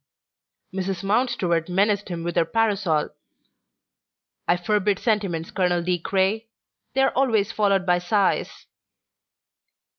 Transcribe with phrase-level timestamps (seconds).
[0.73, 1.03] Mrs.
[1.03, 3.09] Mountstuart menaced him with her parasol.
[4.47, 6.47] "I forbid sentiments, Colonel De Craye.
[6.95, 8.65] They are always followed by sighs."